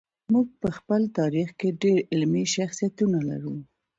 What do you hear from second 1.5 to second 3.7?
کې ډېر علمي شخصیتونه لرو.